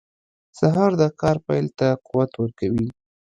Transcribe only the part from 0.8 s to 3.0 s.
د کار پیل ته قوت ورکوي.